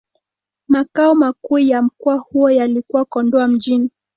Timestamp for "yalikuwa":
2.51-3.05